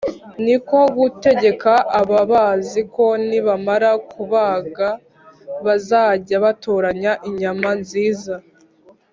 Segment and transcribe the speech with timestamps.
[0.43, 4.89] ni ko gutegeka ababazi ko nibamara kubaga
[5.65, 8.35] bazajya batoranya inyama nziza